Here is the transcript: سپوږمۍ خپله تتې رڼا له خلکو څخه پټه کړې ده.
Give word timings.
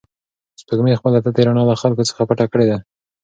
سپوږمۍ 0.61 0.93
خپله 0.99 1.19
تتې 1.25 1.41
رڼا 1.47 1.63
له 1.69 1.75
خلکو 1.81 2.07
څخه 2.09 2.27
پټه 2.29 2.45
کړې 2.51 2.65
ده. 2.69 2.77